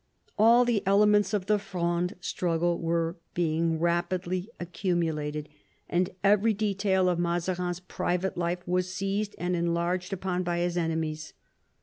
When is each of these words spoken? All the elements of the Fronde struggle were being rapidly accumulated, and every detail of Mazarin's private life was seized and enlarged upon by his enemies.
All 0.35 0.65
the 0.65 0.81
elements 0.87 1.31
of 1.31 1.45
the 1.45 1.59
Fronde 1.59 2.15
struggle 2.19 2.79
were 2.79 3.17
being 3.35 3.77
rapidly 3.77 4.49
accumulated, 4.59 5.47
and 5.87 6.09
every 6.23 6.55
detail 6.55 7.07
of 7.07 7.19
Mazarin's 7.19 7.81
private 7.81 8.35
life 8.35 8.67
was 8.67 8.91
seized 8.91 9.35
and 9.37 9.55
enlarged 9.55 10.11
upon 10.11 10.41
by 10.41 10.57
his 10.57 10.75
enemies. 10.75 11.33